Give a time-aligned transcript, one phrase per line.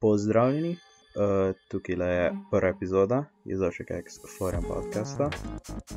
[0.00, 5.30] Pozdravljeni, uh, tukaj je prva epizoda Izošek X Forum podcasta.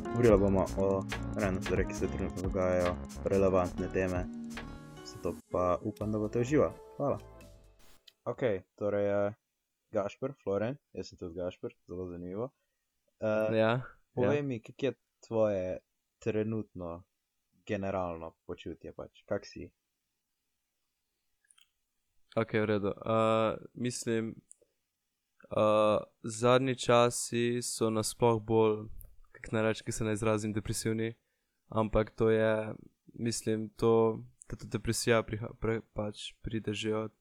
[0.06, 1.04] Govorili bomo o
[1.40, 2.94] random stvareh, ki se trenutno dogajajo,
[3.24, 4.24] relevantne teme,
[5.04, 6.72] zato pa upam, da bo to živo.
[6.96, 7.18] Hvala.
[8.24, 8.42] Ok,
[8.74, 9.34] torej je
[9.92, 12.50] Gašpr, Floren, jaz sem tudi Gašpr, zelo zanimivo.
[13.20, 13.82] Uh, Ja,
[14.14, 14.42] povej ja.
[14.42, 14.92] mi, kak je
[15.26, 15.78] tvoje
[16.18, 17.02] trenutno
[17.66, 19.70] generalno počutje, pač, kak si?
[22.36, 22.88] Ok, v redu.
[22.88, 24.34] Uh, mislim,
[25.56, 28.88] uh, zadnji časi so nasploh bolj,
[29.32, 31.14] kako naj rečem, ki se ne izrazim, depresivni,
[31.68, 32.74] ampak to je,
[33.14, 37.12] mislim, to, da ta depresija priha, pre, pač pride že od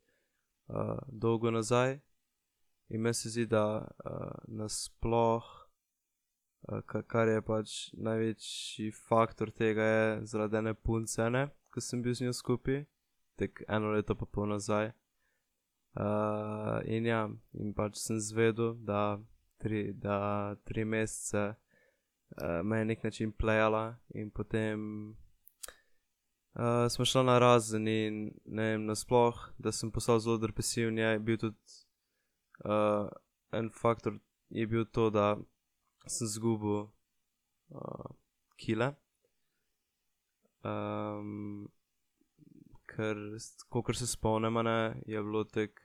[0.67, 1.99] uh, dolgo nazaj.
[2.89, 5.45] In meni se zdi, da uh, nasploh,
[6.69, 11.29] uh, ka- kar je pač največji faktor tega, je zaradi ene punce,
[11.69, 12.85] ko sem bil z njo skupaj,
[13.39, 14.91] tek eno leto pa pol nazaj.
[15.99, 17.23] Uh, in ja,
[17.57, 19.17] in pač sem zvedel, da
[19.59, 24.83] tri, da tri mesece uh, me je nek način plejala, in potem
[26.53, 31.19] uh, smo šli na razen, in ne vem, nasploh, da sem postal zelo depresiven, je
[31.19, 31.81] bil tudi
[32.65, 33.09] uh,
[33.51, 35.33] en faktor, je bil to, da
[36.07, 36.85] sem zgubil
[37.73, 38.09] uh,
[38.61, 38.93] kile.
[40.63, 41.69] Um,
[42.99, 43.17] ker,
[43.69, 44.57] kot se spomnim,
[45.05, 45.79] je bilo tek,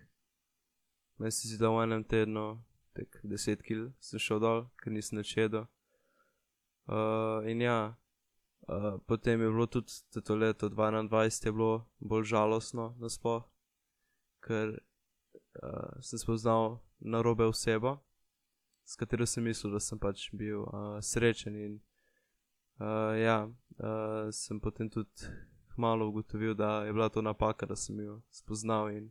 [1.19, 2.47] meni se zdi, da v enem tednu,
[2.95, 5.69] tek 10 kil sem šel dol, ker nisem več jedel.
[6.91, 7.95] Uh, in ja,
[8.67, 13.47] uh, potem je bilo tudi to leto 2021 je bilo bolj žalostno nasploh,
[14.45, 17.97] ker uh, sem spoznal narobe osebo,
[18.85, 21.81] s katero sem mislil, da sem pač bil uh, srečen in
[22.83, 23.39] uh, ja,
[23.79, 25.31] uh, sem potem tudi
[25.75, 29.11] kmalo ugotovil, da je bila to napaka, da sem jo spoznal in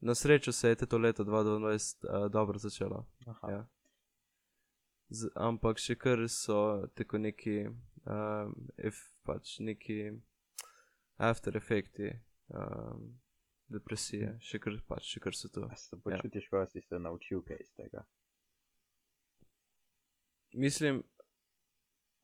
[0.00, 3.06] na srečo se je to leto 2022 uh, dobro začelo.
[3.26, 3.50] Aha.
[3.50, 3.66] Ja.
[5.08, 7.64] Z, ampak še kar so tako neki,
[8.04, 10.12] um, ef, pač neki
[11.16, 12.12] after efekti
[12.52, 13.16] um,
[13.72, 15.48] depresije, še kar, pač, še kar so.
[15.64, 18.04] A se počutiš, kot da si se naučil kaj iz tega?
[20.52, 21.02] Mislim,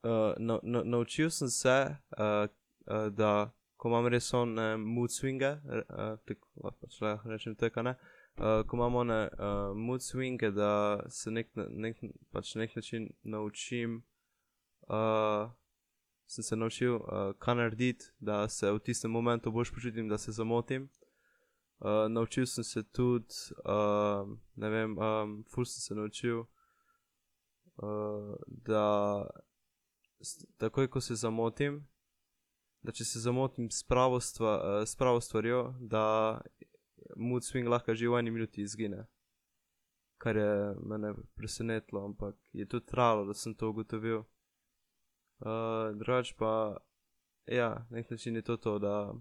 [0.05, 1.75] uh, na, na, naučil sem se,
[2.17, 2.45] uh,
[2.87, 7.95] uh, da ko imam res one mood swinge, uh, tako pač lahko rečem tega, ne.
[8.35, 12.01] Uh, ko imamo one uh, mood swinge, da se nek, nek,
[12.31, 14.01] pač nek način naučim,
[14.89, 15.51] uh,
[16.27, 20.31] sem se naučil, uh, kaj narediti, da se v tistem momentu boljš počutim, da se
[20.31, 20.89] zamotim.
[21.79, 23.35] Uh, naučil sem se tudi,
[23.67, 26.39] uh, ne vem, um, ful sem se naučil,
[27.75, 29.27] uh, da
[30.57, 31.83] takoj, ko se zamotim,
[32.85, 36.41] da če se zamotim s pravo, stva, uh, s pravo stvarjo, da
[37.15, 39.05] mood swing lahko že v eni minuti izgine.
[40.21, 44.23] Kar je mene presenetilo, ampak je tudi trajalo, da sem to ugotovil.
[45.43, 46.77] Uh, drugač pa,
[47.51, 49.13] ja, na nek način je to to, da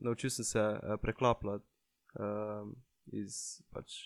[0.00, 1.64] naučil sem se uh, preklapljati
[2.20, 2.74] um,
[3.06, 3.96] iz pač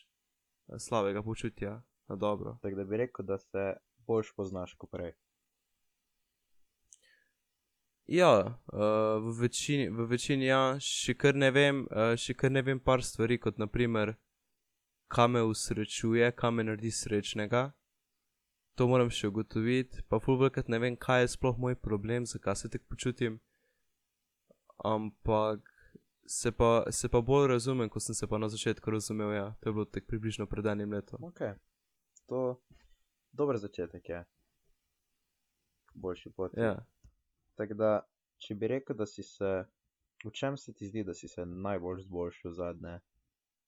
[0.69, 2.59] eh, slabega počutja na dobro.
[2.63, 3.75] Tako da bi rekel, da se
[4.07, 5.13] boljš poznaš kot prej.
[8.11, 12.65] Ja, uh, v, večini, v večini ja, še kar ne vem, uh, še kar ne
[12.67, 14.17] vem par stvari, kot naprimer,
[15.15, 17.69] kaj me usrečuje, kaj me naredi srečnega.
[18.75, 22.75] To moram še ugotoviti, pa fulvekrat ne vem, kaj je sploh moj problem, zakaj se
[22.75, 23.39] tako počutim.
[24.83, 25.63] Ampak
[26.27, 29.71] se pa, se pa bolj razumem, kot sem se pa na začetku razumel, ja, to
[29.71, 31.31] je bilo tako približno pred enim letom.
[31.31, 31.47] Ok,
[32.27, 32.59] to
[33.31, 34.25] dober začetek je.
[35.95, 36.59] Boljši poti.
[36.59, 36.81] Ja.
[37.61, 37.93] Tako da,
[38.41, 39.53] če bi rekel, da si se,
[40.25, 42.99] v čem se ti zdi, da si se najbolj zboljšal zadnje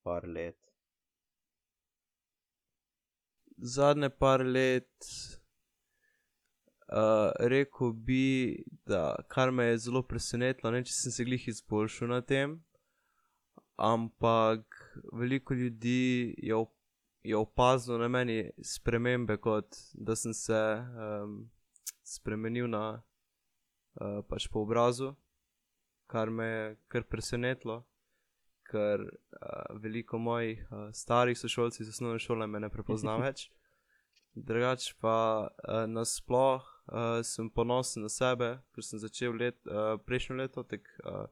[0.03, 0.73] par let?
[3.63, 4.91] zadnje par let,
[6.89, 12.11] uh, rekel bi, da kar me je zelo presenetilo, ne če sem se glih izboljšal
[12.11, 12.59] na tem,
[13.77, 14.79] ampak
[15.13, 16.75] veliko ljudi je, op
[17.23, 21.51] je opazilo na meni spremembe, kot da sem se um,
[22.03, 23.03] spremenil na
[24.29, 25.13] pač po obrazu,
[26.07, 27.83] kar me je kar presenetilo.
[28.73, 33.51] Ker uh, veliko mojih uh, starih sošolcev iz osnovne šole me ne prepozna več.
[34.33, 35.51] Drugač pa
[35.93, 36.65] nasploh
[37.23, 41.27] sem ponosen na sebe, ker sem začel let, uh, prejšnjo leto, tek, uh,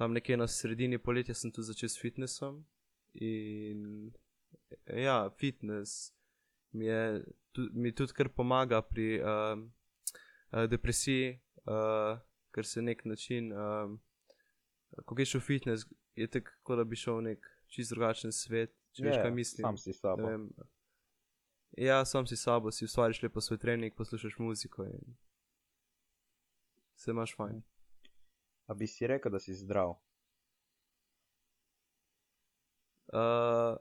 [0.00, 2.62] tam nekje na sredini poletja sem tu začel s fitnessom.
[3.20, 4.12] In
[4.86, 6.12] ja, fitness
[6.72, 9.60] mi, je, tu, mi tudi kar pomaga pri uh,
[10.52, 12.18] uh, depresiji, uh,
[12.54, 13.94] ker se nek način, uh,
[15.04, 19.04] ko greš v fitness, je tako, da bi šel v nek čist drugačen svet, če
[19.04, 19.64] veš, kaj mislim.
[19.66, 20.26] Sam si sabo.
[20.26, 20.48] vem.
[21.78, 25.16] Ja, sam si sabo, si ustvariš lepo svoj trening, poslušaš muziko in
[26.98, 27.62] se imaš fajn.
[28.66, 29.94] A bi si rekel, da si zdrav?
[33.08, 33.76] Uh,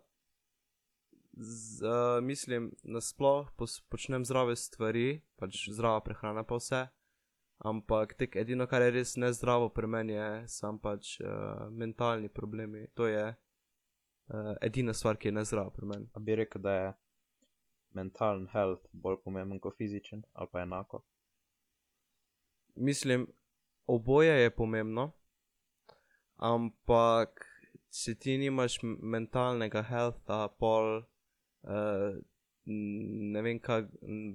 [1.39, 6.87] z, uh, mislim, nasploh pos, počnem zdrave stvari, pač zdrava prehrana pa vse.
[7.57, 12.87] Ampak tek edino, kar je res nezdravo pri meni, je sam pač uh, mentalni problemi.
[12.93, 16.09] To je uh, edina stvar, ki je nezdrava pri meni.
[16.13, 16.93] A bi rekel, da je
[17.97, 21.03] mentalen health bolj pomemben kot fizičen ali pa enako?
[22.75, 23.27] Mislim,
[23.85, 25.11] oboje je pomembno,
[26.35, 27.45] ampak
[27.89, 31.07] če ti nimaš mentalnega healtha, pol
[31.67, 32.17] uh,
[32.67, 33.85] ne vem, kaj,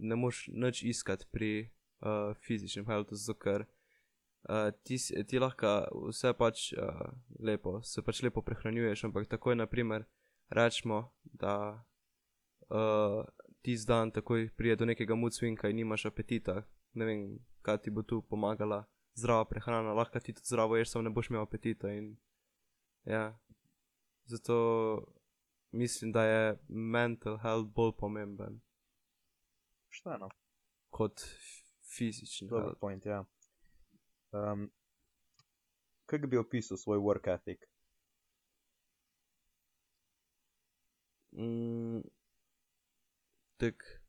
[0.09, 1.53] ne moš nič iskati pri
[2.01, 4.97] uh, fizičnem healthu, zato ker uh, ti,
[5.29, 5.75] ti lahko
[6.09, 10.07] vse pač uh, lepo, se pač lepo prehranjuješ, ampak takoj, naprimer,
[10.49, 11.57] rečemo, da
[12.71, 13.21] uh,
[13.63, 16.63] ti zdan takoj prije do nekega swinga in nimaš apetita,
[16.95, 17.21] ne vem,
[17.63, 18.85] kaj ti bo tu pomagala
[19.15, 21.93] zdrava prehrana, lahko ti tudi zdravo ješ, samo ne boš imel apetita.
[21.93, 22.17] In,
[23.05, 23.39] ja.
[24.25, 24.57] Zato
[25.73, 28.61] mislim, da je mental health bolj pomemben
[29.87, 30.29] Pošteno.
[30.91, 31.21] kot
[31.97, 32.81] fizični Dober health.
[32.81, 33.25] point, ja.
[34.33, 34.71] Um,
[36.07, 37.61] kako bi opisal svoj work ethic?
[41.33, 42.01] Mm,
[43.57, 44.03] tak.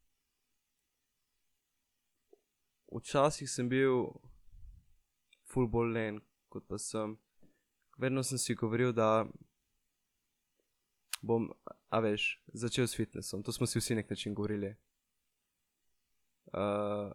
[2.91, 4.11] Včasih sem bil
[5.49, 6.19] ful bolj len,
[6.49, 7.17] kot pa sem.
[7.97, 9.25] Vedno sem si govoril, da
[11.23, 11.47] bom,
[11.89, 13.43] a veš, začel s fitnessom.
[13.43, 14.75] To smo si vsi nek način govorili.
[16.53, 17.11] Uh,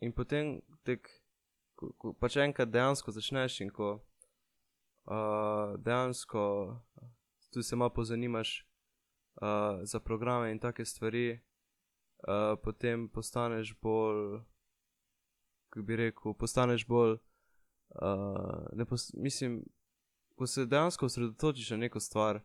[0.00, 1.10] in potem, tek,
[1.74, 6.42] ko, ko pač enkrat dejansko začneš in ko uh, dejansko
[7.52, 8.66] tudi se malo pozanimaš
[9.42, 11.40] uh, za programe in take stvari,
[12.28, 14.40] uh, potem postaneš bolj,
[15.68, 17.18] kako bi rekel, postaneš bolj,
[18.00, 19.64] uh, pos mislim,
[20.36, 22.40] ko se dejansko osredotočiš na neko stvar,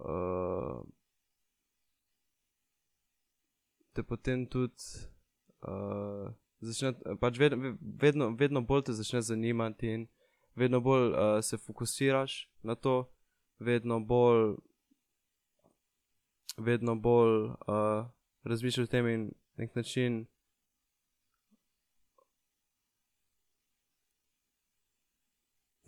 [0.00, 0.82] uh,
[3.92, 5.08] te potem tudi
[5.66, 10.08] uh, začne, pač vedno, vedno, vedno bolj te začne zanimati in
[10.54, 13.12] vedno bolj uh, se fokusiraš na to,
[13.58, 14.56] vedno bolj,
[16.56, 18.10] vedno bolj uh,
[18.44, 19.24] razmišljaš o tem in
[19.56, 20.26] na nek način.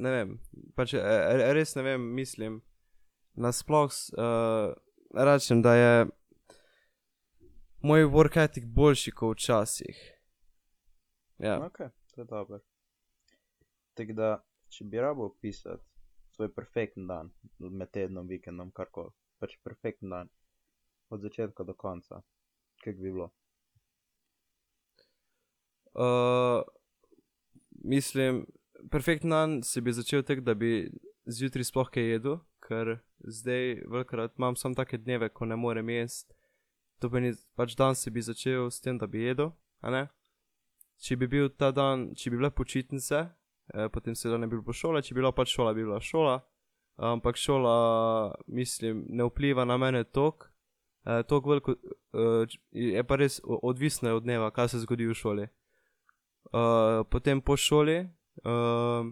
[0.02, 0.36] Ne vem,
[0.74, 0.94] pač
[1.54, 2.60] res ne vem, mislim.
[3.34, 4.74] Nasploh uh,
[5.14, 6.06] rečem, da je
[7.82, 10.02] moj work ethic boljši kot včasih.
[11.38, 11.66] Ja.
[11.66, 11.78] Ok,
[12.14, 12.60] to je dobro.
[13.94, 14.28] Tako da,
[14.68, 15.82] če bi rabo opisati
[16.32, 20.30] svoj perfekten dan, med tednom, vikendom, karkoli, pač perfekten dan,
[21.12, 22.22] od začetka do konca,
[22.84, 23.28] kako bi bilo?
[25.92, 26.62] Uh,
[27.84, 28.46] mislim,
[28.90, 30.88] perfekten dan se bi začel tako, da bi
[31.26, 32.38] zjutraj sploh kaj jedel,
[32.72, 32.96] ker
[33.28, 36.34] zdaj velikrat imam samo take dneve, ko ne morem jesti.
[37.00, 39.52] To pomeni, pač dan se bi začel s tem, da bi jedel,
[39.82, 40.02] a ne?
[41.02, 43.24] Če bi bil ta dan, če bi bile počitnice,
[43.74, 46.38] eh, potem seveda ne bi bilo šole, če bi bila pač šola, bi bila šola.
[47.02, 47.74] Ampak šola,
[48.46, 50.46] mislim, ne vpliva na mene tok.
[51.06, 55.48] Eh, tok veliko, eh, je pa res odvisno od dneva, kaj se zgodi v šoli.
[56.52, 58.02] Uh, potem po šoli,
[58.44, 59.06] uh,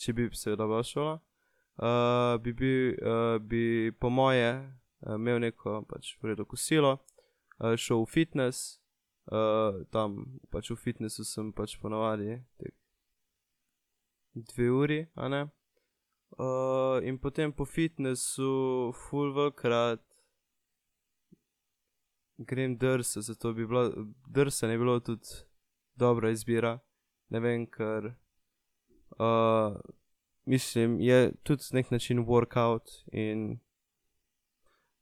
[0.00, 1.18] če bi seveda bila šola,
[1.80, 4.50] bi, bil, uh, bi po moje
[5.06, 6.98] uh, imel neko pač v redu kosilo,
[7.60, 8.80] uh, šel v fitness,
[9.32, 12.76] uh, tam pač v fitnessu sem pač ponavadi tek
[14.34, 15.42] dve uri, a ne.
[16.38, 20.04] Uh, in potem po fitnessu, full velikrat
[22.38, 23.90] grem drsa, zato bi bila
[24.28, 25.28] drsanje bilo tudi
[25.94, 26.78] dobra izbira.
[27.28, 28.12] Ne vem, ker
[29.18, 29.76] uh,
[30.50, 33.58] mislim, je tudi nek način workout in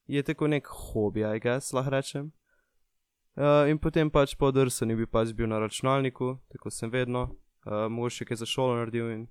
[0.06, 2.32] je tako nek hobi, aj guess, lahko rečem.
[3.36, 7.86] Uh, in potem pač po drsanju bi pač bil na računalniku, tako sem vedno, uh,
[7.90, 9.22] mogoče kaj za šolo naredil in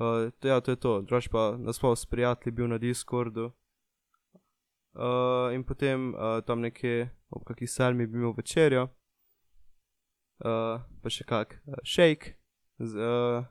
[0.00, 3.52] uh, to, ja, to je to, drugač pa nasploh s prijatelji bil na Discordu.
[4.94, 8.88] Uh, in potem uh, tam nekje ob kakih sedmih bi imel večerjo,
[10.42, 12.34] uh, pa še kak uh, shake,
[12.80, 13.44] z, uh,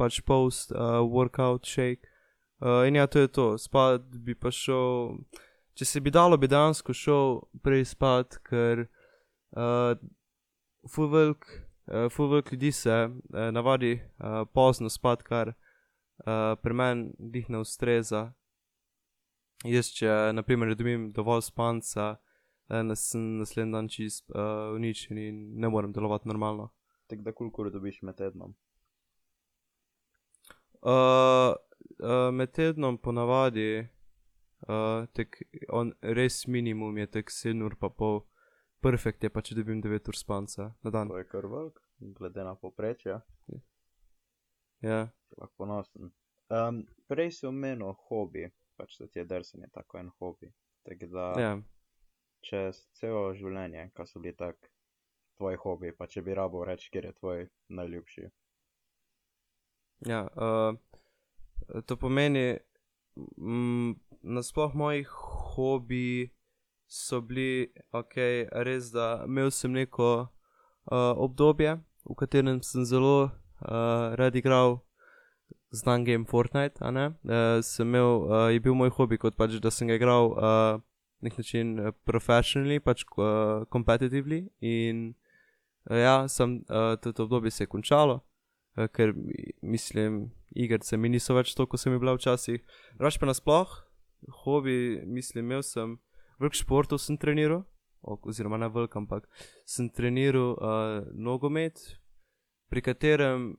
[0.00, 2.08] pač post uh, workout shake.
[2.60, 5.20] Uh, in ja, to je to, spat bi pa šel,
[5.76, 8.84] če se bi dalo, bi dejansko šel prej spat, ker
[9.56, 9.96] uh,
[10.88, 11.46] full velik,
[11.88, 15.54] uh, full velik ljudi se uh, navadi uh, pozno spat, kar
[16.26, 18.32] uh, pri meni dih ne ustreza.
[19.64, 22.14] jaz, če naprimer dobim dovolj spanca,
[22.70, 26.70] eh, nas, sem naslednji dan čist uh, uničen in ne morem delovati normalno.
[27.08, 28.54] Tako da koliko ur dobiš med tednom?
[30.82, 31.54] Uh,
[32.32, 33.88] med tednom ponavadi,
[34.68, 38.22] uh, tek, on, res minimum je tek 7 ur pa pol,
[38.80, 41.08] perfekt je pa, če dobim 9 ur spanca na dan.
[41.12, 41.76] To je kar velik,
[42.16, 43.20] glede na poprečje,
[44.80, 45.10] Ja.
[45.36, 46.08] lahko ponosen.
[46.48, 48.46] Um, prej si omenil hobi,
[48.80, 50.48] pač da ti je drsanje tako en hobi.
[50.88, 51.50] Tako da Ja.
[52.40, 54.56] čez celo življenje, kaj so bili tak
[55.36, 58.30] tvoji hobi, pa če bi rabo reči, kjer je tvoj najljubši.
[60.08, 60.76] Ja, uh,
[61.86, 62.56] to pomeni,
[64.22, 66.30] nasploh moji hobi
[66.88, 68.16] so bili, ok,
[68.66, 71.76] res da imel sem neko uh, obdobje,
[72.08, 74.80] v katerem sem zelo uh, rad igral
[75.70, 77.10] znan game Fortnite, a ne.
[77.62, 80.80] Sem imel, uh, je bil moj hobi kot pač, da sem ga igral uh,
[81.20, 81.76] nek način
[82.08, 85.12] professionally, pač uh, competitively in
[85.90, 88.20] uh, ja, sem, uh, to obdobje se je končalo.
[88.78, 92.62] Uh, ker mi- mislim, igrice mi niso več to, kot sem jih bila včasih.
[92.98, 93.72] Raš pa nasploh,
[94.44, 95.98] hobi, mislim, imel sem
[96.38, 97.64] veliko športov, sem treniral,
[98.02, 99.26] oziroma ne veliko, ampak
[99.66, 101.82] sem treniral uh, nogomet,
[102.70, 103.50] pri katerem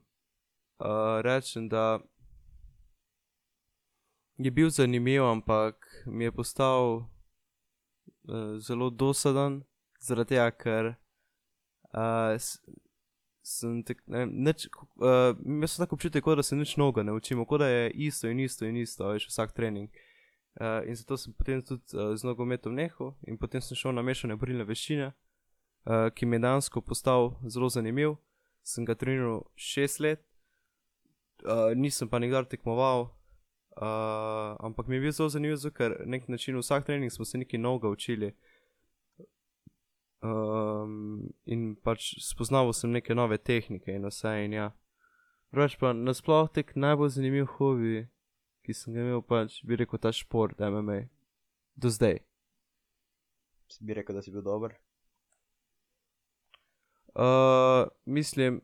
[0.80, 2.00] uh, rečem, da
[4.38, 5.76] je bil zanimiv, ampak
[6.06, 9.60] mi je postal uh, zelo dosaden,
[10.00, 10.94] zaradi tega, ker
[11.92, 12.40] uh,
[13.42, 14.68] sem tek, ne, nič,
[15.02, 17.90] uh, imel sem tako občutek, kot da se nič noga ne učimo, kot da je
[18.06, 19.90] isto in isto in isto, veš, vsak trening.
[20.60, 24.02] Uh, in zato sem potem tudi uh, z nogometom nehal in potem sem šel na
[24.04, 28.18] mešane borilne veščine, uh, ki mi je dejansko postal zelo zanimiv.
[28.62, 30.22] Sem ga treniral šest let,
[31.42, 33.08] uh, nisem pa nikdar tekmoval,
[33.74, 37.40] uh, ampak mi je bil zelo zanimiv, ker na nek način vsak trening smo se
[37.42, 38.30] nekaj novega učili.
[40.22, 44.36] Um, in pač spoznal sem neke nove tehnike in vse.
[44.44, 44.68] In ja.
[45.52, 48.06] Drugač pa nasploh tek najbolj zanimiv hobi,
[48.62, 51.02] ki sem ga imel, pač bi rekel ta šport, MMA.
[51.76, 52.22] Do zdaj.
[53.68, 54.76] Si bi rekel, da si bil dober?
[57.12, 58.62] Uh, mislim,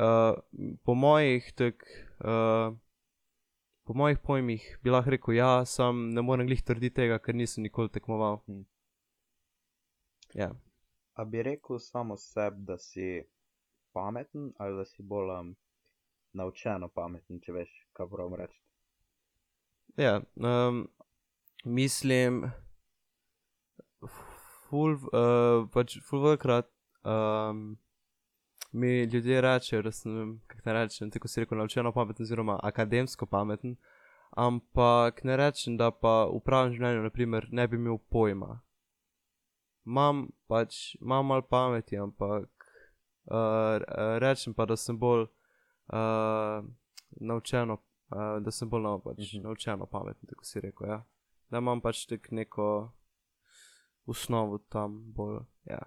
[0.00, 0.34] uh,
[0.82, 1.84] po mojih, tak,
[2.24, 2.74] uh,
[3.84, 7.68] po mojih pojmih bi lahko rekel, ja, sam ne morem glih trditi tega, ker nisem
[7.68, 8.40] nikoli tekmoval.
[8.48, 8.64] Hm.
[10.34, 10.50] Ja.
[11.14, 13.22] A bi rekel samo sebi, da si
[13.92, 15.56] pameten ali da si bolj um,
[16.32, 18.60] naučeno pameten, če veš, kaj pravim reči.
[19.96, 20.84] Ja, um,
[21.64, 22.44] mislim,
[24.68, 26.68] ful, uh, pač ful velikrat
[27.02, 27.78] um,
[28.72, 33.26] mi ljudje rečejo, da sem, kako ne rečem, tako si rekel, naučeno pameten, oziroma akademsko
[33.26, 33.76] pameten,
[34.30, 38.60] ampak ne rečem, da pa v pravem življenju, naprimer, ne bi imel pojma.
[39.86, 42.48] Imam pač, imam malo pameti, ampak
[43.24, 43.78] uh,
[44.18, 46.64] rečem pa, da sem bolj uh,
[47.20, 49.24] naučeno uh, da sem bolj nov, pač Mhm.
[49.24, 49.42] -huh.
[49.42, 50.88] naučeno pameten, tako si rekel.
[50.88, 51.04] Ja.
[51.50, 52.92] Da imam pač tek neko
[54.06, 55.38] osnovo tam bolj.
[55.64, 55.82] Ja.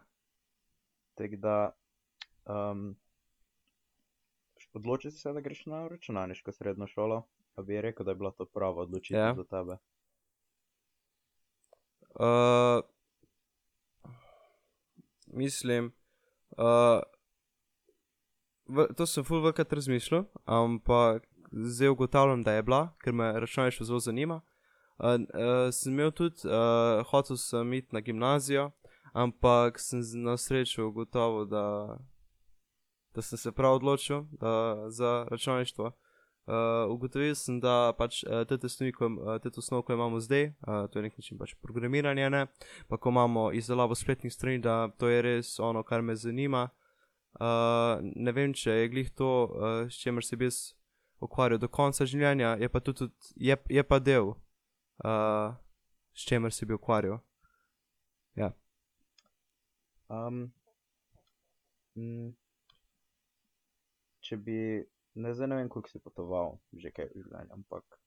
[1.13, 1.71] Tako da,
[2.45, 2.95] um,
[4.73, 7.23] odločil si se, da greš na računalniško srednjo šolo,
[7.55, 9.33] a bi rekel, da je bila to prava odločitev Ja.
[9.35, 9.77] za tebe.
[12.15, 12.83] Uh,
[15.33, 15.91] mislim,
[16.57, 17.01] uh,
[18.67, 23.85] v, to sem full vekrat razmišljal, ampak zdaj ugotavljam, da je bila, ker me računalništvo
[23.85, 24.41] zelo zanima.
[24.97, 28.71] Uh, uh, sem imel tudi, uh, hotel sem iti na gimnazijo,
[29.13, 31.97] ampak sem na srečo ugotovil, da,
[33.15, 35.91] da sem se prav odločil da, za računalništvo.
[36.49, 38.91] Uh, ugotovil sem, da pač uh, te te osnovi,
[39.85, 42.47] ko imamo zdaj, uh, to je nek način pač programiranje, ne?
[42.89, 46.69] pa ko imamo izdelavo spletnih strani, da to je res ono, kar me zanima.
[47.39, 50.73] Uh, ne vem, če je glih to, uh, s čimer se bi jaz
[51.21, 54.33] ukvarjal do konca življenja, je pa tudi, tudi je, je pa del,
[55.05, 55.53] uh,
[56.13, 57.21] s čimer se bi ukvarjal.
[60.11, 60.51] Um,
[61.95, 62.31] mm,
[64.27, 64.55] če bi,
[65.13, 67.99] ne, zdaj ne vem, koliko si potoval, že kaj v življenju, ampak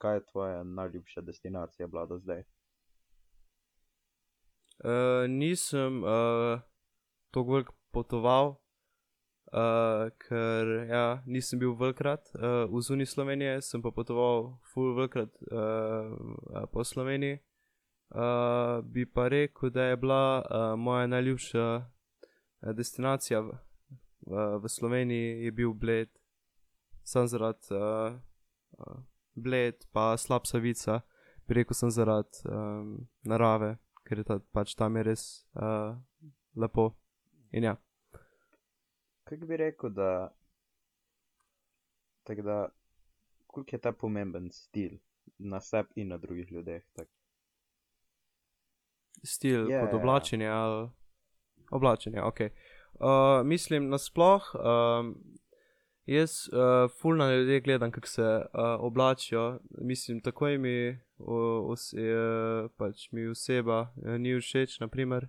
[0.00, 2.44] kaj je tvoja najljubša destinacija bila do zdaj?
[4.80, 6.60] Uh, nisem uh,
[7.30, 8.54] tako veliko potoval,
[9.52, 15.36] uh, ker ja, nisem bil velikrat uh, v zuni Slovenije, sem pa potoval full velikrat
[15.52, 17.42] uh, po Sloveniji.
[18.10, 21.66] Uh, bi pa rekel, da je bila uh, moja najljubša
[22.74, 23.52] destinacija v,
[24.26, 26.19] v, v Sloveniji, je bil Bled,
[27.04, 28.16] sam zaradi uh,
[28.78, 28.98] uh,
[29.34, 31.00] bled, pa slab savica,
[31.48, 33.76] bi rekel sem zaradi um, narave,
[34.06, 35.94] ker je ta, pač tam je res uh,
[36.56, 36.92] lepo.
[37.50, 37.76] In ja,
[39.30, 40.34] Kako bi rekel, da.
[42.22, 42.68] Tako da,
[43.46, 44.98] koliko je ta pomemben stil
[45.38, 46.82] na sebi in na drugih ljudeh?
[46.92, 47.08] Tak.
[49.22, 49.96] stil Ja, yeah, kot ja.
[49.96, 50.88] oblačenje ali
[51.70, 52.40] oblačenje, ok.
[52.40, 55.14] Uh, mislim, nasploh, um,
[56.10, 58.42] jaz uh, ful na ljudi gledam, kako se uh,
[58.78, 59.58] oblačijo.
[59.80, 60.74] Mislim, takoj mi,
[61.18, 65.28] uh, os, uh, pač mi oseba uh, ni všeč, naprimer.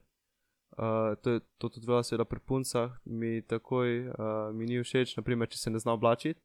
[0.78, 4.16] Uh, to, je- to tudi velja seveda pri puncah, mi takoj uh,
[4.56, 6.40] mi ni všeč, naprimer, če se ne zna oblačiti.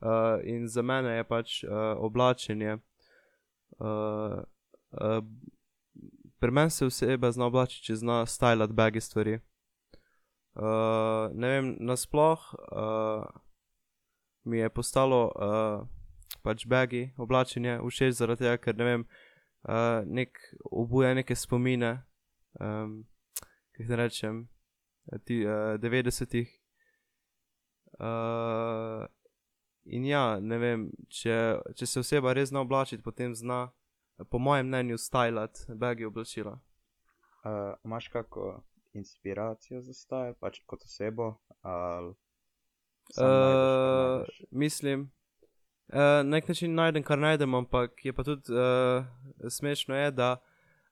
[0.00, 2.78] Uh, in za mene je pač uh, oblačenje.
[3.78, 4.42] Uh,
[4.92, 5.20] uh,
[6.38, 9.38] pri meni se oseba zna oblačiti, če zna stylat bagi stvari.
[10.54, 13.24] Uh, ne vem, nasploh uh,
[14.44, 15.86] mi je postalo uh,
[16.42, 19.06] pač bagi oblačenje všeč zaradi tega, ker ne vem,
[19.68, 20.38] uh, nek
[20.70, 21.96] obuja neke spomine,
[22.60, 23.04] um,
[23.76, 24.42] kako ne rečem,
[25.24, 26.50] ti uh, 90-ih.
[27.94, 29.06] Uh,
[29.84, 31.38] in ja, ne vem, če,
[31.78, 33.68] če se oseba res zna oblačiti, potem zna,
[34.30, 36.58] po mojem mnenju, stylat bagi oblačila.
[37.44, 38.62] Uh, Imáš kako
[38.94, 41.34] inspiracijo za staj, pač kot osebo?
[41.60, 42.14] Ali
[43.12, 44.42] kar Uh, najdeš?
[44.50, 45.00] mislim,
[45.88, 49.04] uh, na nek način najdem, kar najdem, ampak je pa tudi uh,
[49.48, 50.36] smešno, je, da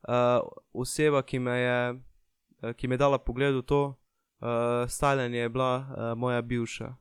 [0.08, 1.92] uh, oseba, ki me je,
[2.62, 6.94] uh, ki me je dala pogled v to uh, stajanje, je bila uh, moja bivša,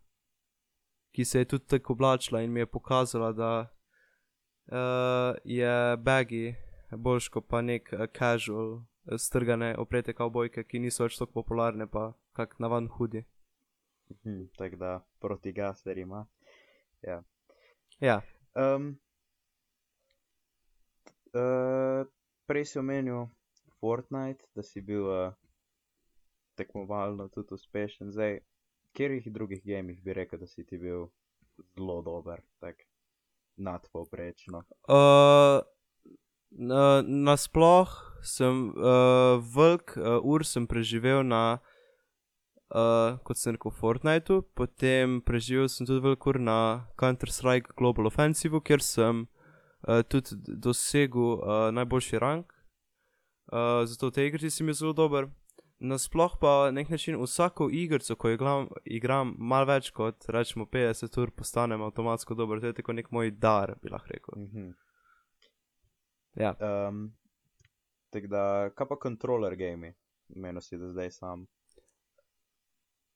[1.11, 3.67] ki se je tudi tako oblačila in mi je pokazala, da
[4.71, 6.55] uh, je bagi
[6.91, 8.81] boljš kot pa nek uh, casual,
[9.17, 13.25] strgane, oprete kavbojke, ki niso več tako popularne, pa kak navan hudi.
[14.23, 16.25] Hm, tako da proti gasverima.
[17.99, 18.21] Ja.
[18.55, 18.99] Um,
[21.33, 22.07] uh,
[22.45, 23.27] prej si omenil
[23.79, 25.33] Fortnite, da si bil uh,
[26.55, 28.11] tekmovalno tudi uspešen.
[28.11, 28.39] Zdaj,
[28.91, 31.07] katerih drugih gamih bi rekel, da si ti bil
[31.75, 32.83] zelo dober, tako
[33.55, 34.63] nadpovprečno?
[34.87, 35.61] Uh,
[36.49, 37.89] na, nasploh
[38.23, 41.59] sem uh, velik uh, ur sem preživel na,
[42.75, 48.61] uh, kot sem rekel, Fortniteu, potem preživel sem tudi velik ur na Counter-Strike Global Offensive,
[48.63, 52.55] kjer sem uh, tudi dosegel uh, najboljši rank.
[53.51, 55.29] Uh, zato v tej igri sem bil zelo dober.
[55.81, 61.17] Nasploh pa na nek način vsako igrico, ko igram, igram malo več kot rečemo 50
[61.17, 62.61] ur, postanem avtomatsko dober.
[62.61, 64.45] To je tako nek moj dar, bi lahko rekel.
[64.45, 64.69] Mhm.
[66.37, 66.53] Ja.
[66.61, 67.09] Um,
[68.13, 68.43] tako da,
[68.77, 69.91] kaj pa kontroler gami?
[70.35, 71.47] Menil si, da zdaj sam.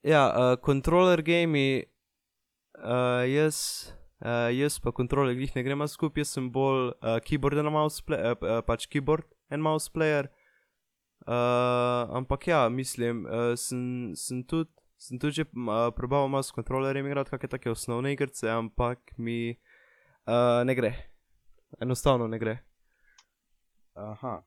[0.05, 1.81] Ja, uh, kontroler gami,
[2.77, 3.89] uh, jaz,
[4.21, 8.03] uh, jaz pa kontroler jih ne gremo skupaj, jaz sem bolj uh, keyboard and mouse,
[8.05, 10.29] play, uh, uh, pač keyboard and mouse player.
[11.25, 14.69] Uh, ampak ja, mislim, uh, sem, sem tudi.
[15.01, 19.57] Sem tudi že uh, probal malo s kontrolerjem igrati, kakšne take osnovne igrice, ampak mi
[19.57, 20.93] uh, ne gre.
[21.81, 22.53] Enostavno ne gre.
[23.99, 24.37] Aha.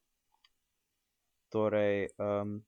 [1.53, 2.62] Torej, um,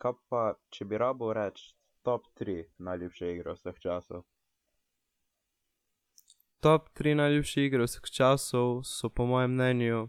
[0.00, 1.70] kaj pa, če bi rabo reči
[2.02, 4.22] top 3 najljubše igre vseh časov?
[6.60, 10.08] Top 3 najljubše igre vseh časov so po mojem mnenju.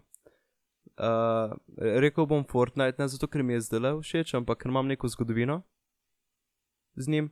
[1.01, 5.07] Uh, rekel bom Fortnite, ne zato, ker mi je zdaj všeč, ampak ker imam neko
[5.07, 5.61] zgodovino
[6.95, 7.31] z njim.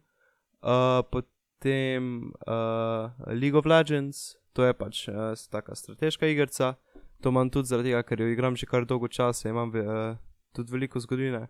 [0.62, 6.76] Uh, potem uh, League of Legends, to je pač uh, taka strateška igrica.
[7.22, 10.16] To imam tudi zaradi tega, ker jo igram že kar dolgo časa, imam uh,
[10.56, 11.48] tudi veliko zgodovine.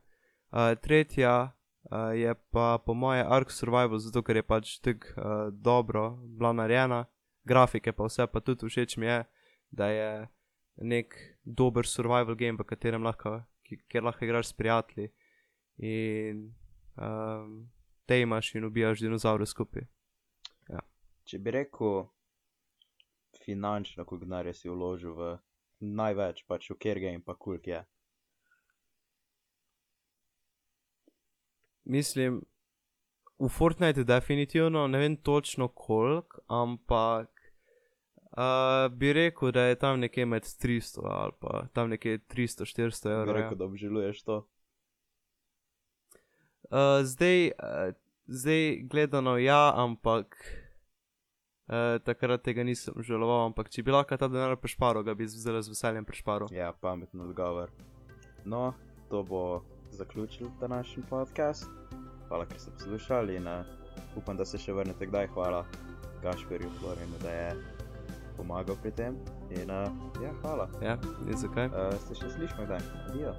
[0.52, 1.54] Uh, tretja
[2.16, 7.06] je pa po moje Ark Survival, zato ker je pač tako uh, dobro bila narejena,
[7.44, 9.24] grafike pa vse, pa tudi všeč mi je,
[9.72, 10.10] da je
[10.82, 15.10] nek dober survival game, v katerem lahko, kjer lahko igraš s prijatelji
[15.78, 16.50] in
[16.96, 17.70] um,
[18.06, 19.88] te imaš in ubijaš dinozaure skupaj.
[21.30, 22.08] Če bi rekel
[23.44, 25.28] finančno, koliko denarja si vložil v
[25.86, 27.82] največ, pač v kjer game, pa koliko je.
[31.90, 32.42] Mislim,
[33.40, 37.30] v Fortnite definitivno ne vem točno koliko, ampak
[38.38, 43.14] uh, bi rekel, da je tam nekje med 300 ali pa tam nekje 300-400 Bi
[43.14, 43.28] evrov.
[43.36, 43.42] ja.
[43.42, 44.38] rekel, da obžaluješ to.
[46.64, 47.94] Uh, zdaj, uh,
[48.28, 50.36] zdaj gledano, ja, ampak
[51.68, 53.46] uh, takrat tega nisem želoval.
[53.50, 56.54] Ampak če bi lahko ta denar prešparil, ga bi zelo z veseljem prešparil.
[56.54, 57.74] Ja, pameten odgovor.
[58.46, 58.74] No,
[59.10, 61.66] to bo zaključil današnji podcast.
[62.28, 63.66] Hvala, ker ste poslušali in uh,
[64.16, 65.28] upam, da se še vrnete kdaj.
[65.34, 65.66] Hvala
[66.24, 67.56] Gašperju Florinu, da je
[68.38, 69.18] pomagal pri tem.
[69.50, 69.88] In uh,
[70.24, 70.70] ja, hvala.
[70.84, 70.98] Ja,
[71.28, 71.68] in zakaj?
[71.68, 72.86] Uh, se še slišimo kdaj.
[73.10, 73.34] Adijo.